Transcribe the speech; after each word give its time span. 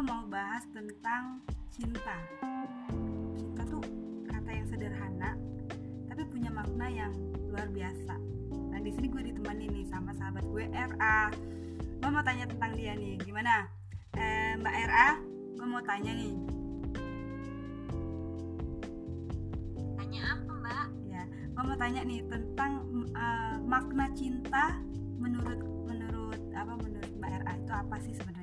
gue 0.00 0.08
mau 0.08 0.24
bahas 0.32 0.64
tentang 0.72 1.44
cinta. 1.68 2.16
Cinta 3.36 3.62
tuh 3.68 3.84
kata 4.32 4.48
yang 4.48 4.64
sederhana 4.64 5.36
tapi 6.08 6.24
punya 6.24 6.48
makna 6.48 6.88
yang 6.88 7.12
luar 7.52 7.68
biasa. 7.68 8.16
Nah 8.72 8.80
di 8.80 8.96
sini 8.96 9.12
gue 9.12 9.28
ditemani 9.28 9.68
nih 9.68 9.84
sama 9.92 10.16
sahabat 10.16 10.40
gue 10.48 10.72
RA 10.72 11.28
gue 12.00 12.08
mau 12.08 12.24
tanya 12.24 12.48
tentang 12.48 12.72
dia 12.80 12.96
nih 12.96 13.20
gimana? 13.20 13.68
Eh, 14.16 14.56
Mbak 14.56 14.74
RA 14.88 15.08
gue 15.60 15.66
mau 15.68 15.84
tanya 15.84 16.12
nih. 16.16 16.32
Tanya 20.00 20.20
apa 20.32 20.52
mbak? 20.64 20.88
ya 21.12 21.22
gue 21.28 21.60
mau 21.68 21.76
tanya 21.76 22.00
nih 22.08 22.24
tentang 22.24 22.72
eh, 23.12 23.56
makna 23.68 24.08
cinta 24.16 24.80
menurut 25.20 25.60
menurut 25.84 26.40
apa 26.56 26.72
menurut 26.88 27.12
Mbak 27.20 27.44
RA 27.44 27.52
itu 27.52 27.72
apa 27.76 27.96
sih 28.00 28.16
sebenarnya 28.16 28.39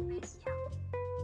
spesial. 0.00 0.56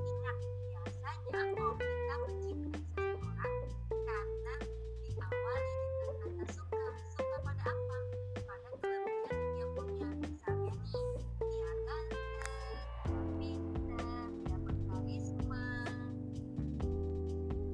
Ingat, 0.04 0.36
biasanya 0.68 1.42
kalau 1.56 1.72
kita 1.80 2.14
mencintai 2.28 2.84
seseorang 2.84 3.56
karena 3.88 4.54
diawali 5.00 5.72
dengan 5.80 6.16
kata 6.20 6.44
suka. 6.52 6.84
Suka 7.16 7.36
pada 7.40 7.72
apa? 7.72 7.98
Pada 8.44 8.68
kelebihan 8.76 9.32
yang 9.32 9.48
dia 9.56 9.66
punya. 9.72 10.08
Misalnya 10.20 10.76
nih, 10.76 11.08
dia 11.40 11.72
ganteng, 11.88 12.76
dia 13.08 13.20
pintar, 13.40 14.28
dia 14.44 14.58
berkarisma, 14.60 15.66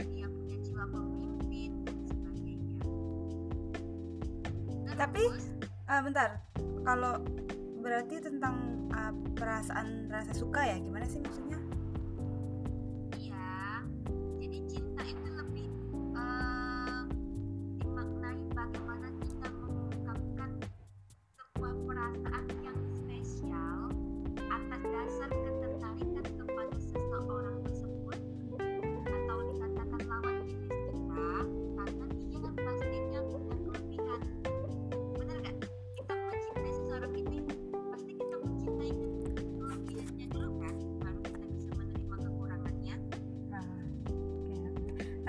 dia 0.07 0.27
punya 0.31 0.57
jiwa 0.63 0.85
pemimpin 0.87 1.73
dan 1.83 1.99
sebagainya. 2.07 2.79
Tapi, 4.95 5.23
Terus, 5.35 5.51
Ah, 5.93 6.01
bentar 6.01 6.41
kalau 6.89 7.21
berarti 7.83 8.23
tentang 8.23 8.87
ah, 8.95 9.11
perasaan 9.35 10.07
rasa 10.07 10.31
suka 10.31 10.63
ya? 10.63 10.79
Gimana 10.79 11.03
sih 11.11 11.19
maksudnya? 11.19 11.59
Iya, 13.19 13.83
jadi 14.39 14.59
cinta 14.71 15.03
itu 15.03 15.29
lebih 15.35 15.67
eh, 16.15 17.03
dimaknai 17.83 18.39
bagaimana 18.55 19.09
kita 19.19 19.49
mengungkapkan 19.51 20.51
sebuah 21.35 21.75
perasaan 21.91 22.45
yang 22.63 22.79
spesial 22.95 23.91
atas 24.39 24.83
dasar 24.87 25.31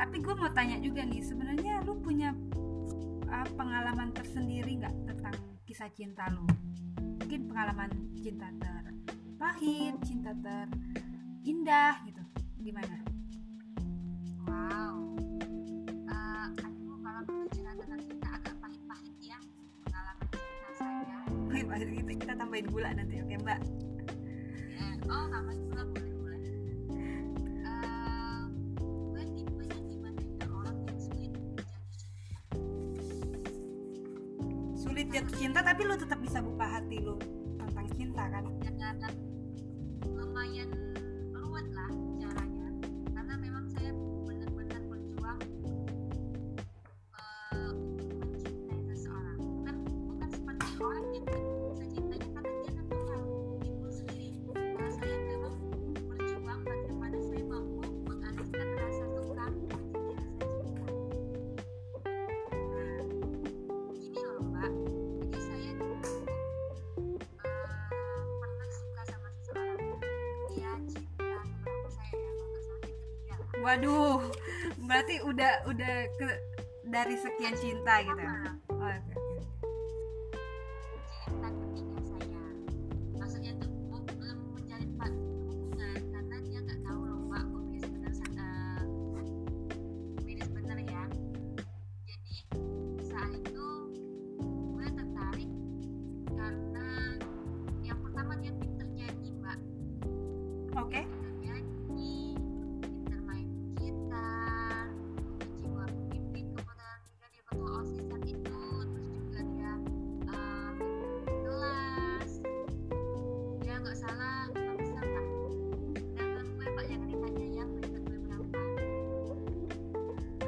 tapi 0.04 0.20
gue 0.20 0.36
mau 0.36 0.52
tanya 0.52 0.76
juga 0.84 1.00
nih 1.08 1.23
sebenarnya 1.23 1.80
lu 1.88 1.96
punya 1.96 2.36
ah, 3.31 3.47
pengalaman 3.56 4.12
tersendiri 4.12 4.75
nggak 4.84 4.91
tentang 5.08 5.31
kisah 5.64 5.88
cinta 5.96 6.28
lu 6.28 6.44
mungkin 7.24 7.47
pengalaman 7.47 7.88
cinta 8.19 8.52
terpahit 8.59 9.96
cinta 10.03 10.36
terindah 10.44 12.03
gitu 12.03 12.19
gimana 12.59 13.00
Wow. 14.44 15.16
Eh, 15.88 16.47
aduh, 16.68 17.00
kalau 17.00 17.22
berbicara 17.24 17.72
tentang 17.80 18.02
cinta 18.03 18.28
agak 18.35 18.56
pahit-pahit 18.59 19.16
ya 19.24 19.40
pengalaman 19.88 20.28
cinta 20.30 20.70
saya. 20.75 21.20
Pahit 21.47 21.66
pahit 21.72 21.88
gitu 21.96 22.12
kita 22.20 22.34
tambahin 22.35 22.68
gula 22.68 22.91
nanti 22.91 23.24
oke 23.24 23.35
mbak 23.40 23.59
Ya. 24.68 24.88
Oh, 25.08 25.25
sama 25.31 25.56
gula 25.56 25.84
tapi 35.73 35.89
lu 35.89 35.97
tetap 35.97 36.22
waduh 73.63 74.19
berarti 74.84 75.24
udah 75.24 75.63
udah 75.72 75.96
ke 76.19 76.28
dari 76.91 77.16
sekian 77.16 77.56
cinta 77.56 78.03
gitu 78.03 78.19
ya. 78.19 78.35
Oh, 78.68 78.91
oke, 100.84 101.00
oke. 101.00 101.12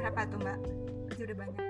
Berapa 0.06 0.22
tuh 0.30 0.38
mbak? 0.38 0.58
Itu 1.10 1.20
udah 1.26 1.34
banyak. 1.42 1.62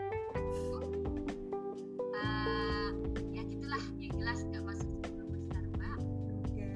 Eh, 2.20 2.91
ya 3.32 3.42
gitulah 3.48 3.84
yang 3.97 4.12
jelas 4.12 4.38
nggak 4.44 4.60
masuk 4.60 4.88
sepuluh 5.00 5.28
besar 5.32 5.64
mbak. 5.72 5.98
Oke. 6.44 6.69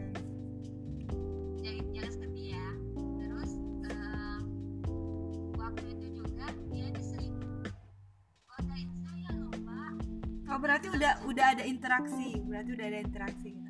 Jangan 1.61 1.85
jangan 1.93 2.13
sedih 2.17 2.57
ya 2.57 2.69
terus 2.97 3.53
eh, 3.93 4.41
waktu 5.61 5.85
itu 6.01 6.07
juga 6.25 6.49
dia 6.73 6.89
dia 6.97 7.03
sering 7.05 7.37
godain 8.49 8.89
saya 9.05 9.29
loh 9.37 9.53
mbak. 9.61 9.93
Oh 10.49 10.57
berarti 10.57 10.89
udah 10.89 11.13
udah 11.29 11.47
ada 11.61 11.65
interaksi. 11.69 12.41
Berarti 12.41 12.71
udah 12.73 12.87
ada 12.89 12.99
interaksi 13.05 13.53
gitu 13.53 13.70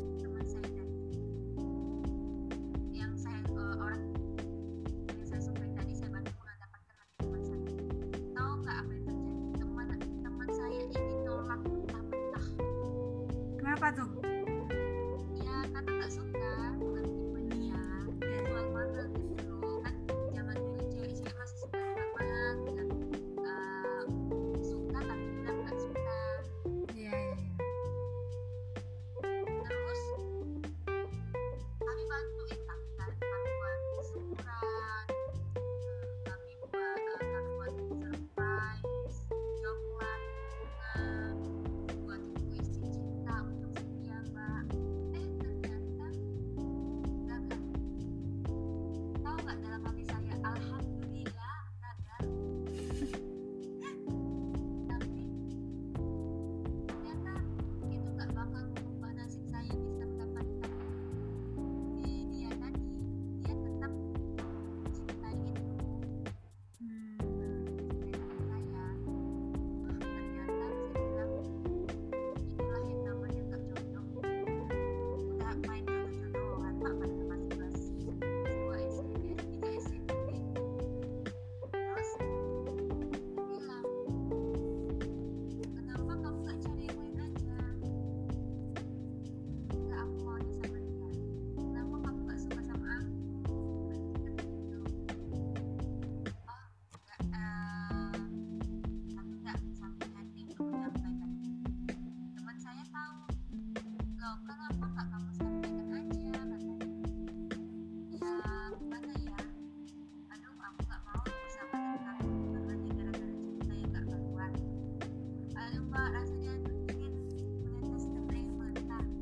apa 13.81 13.97
tuh? 13.97 14.20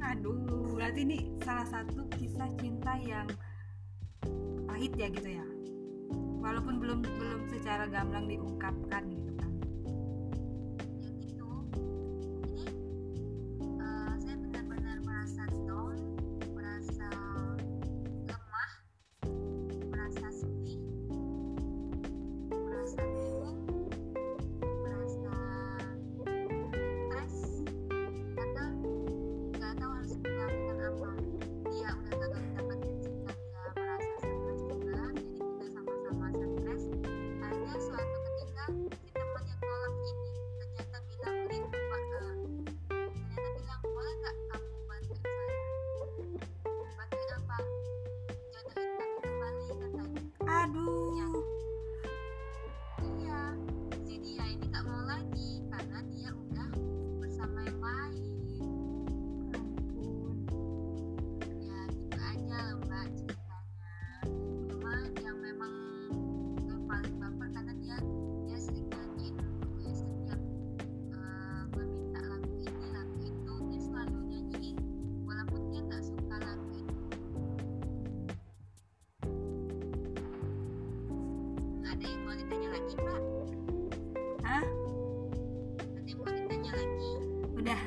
aduh 0.09 0.73
berarti 0.73 1.05
ini 1.05 1.17
salah 1.45 1.69
satu 1.69 2.09
kisah 2.17 2.49
cinta 2.57 2.97
yang 3.05 3.29
pahit 4.65 4.93
ya 4.97 5.07
gitu 5.13 5.29
ya? 5.37 5.45
Walaupun 6.41 6.81
belum 6.81 7.05
belum 7.05 7.41
secara 7.53 7.85
gamblang 7.85 8.25
diungkapkan 8.25 9.05
gitu. 9.13 9.28
ada 81.99 82.07
yang 82.07 82.23
mau 82.23 82.31
ditanya 82.31 82.69
lagi 82.71 82.95
pak? 82.95 83.21
Hah? 84.47 84.63
ada 85.83 86.07
yang 86.07 86.19
mau 86.23 86.31
ditanya 86.31 86.71
lagi? 86.79 87.11
Udah. 87.59 87.81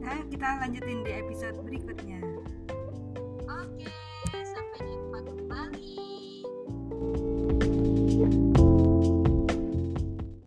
Nah 0.00 0.18
kita 0.32 0.46
lanjutin 0.64 1.04
di 1.04 1.12
episode 1.12 1.60
berikutnya. 1.60 2.16